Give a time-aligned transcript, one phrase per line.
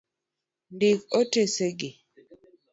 [0.75, 1.89] Ndik otese gi.